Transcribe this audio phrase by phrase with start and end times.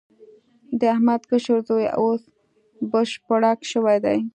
[0.79, 2.21] د احمد کشر زوی اوس
[2.91, 4.17] بشپړک شوی دی.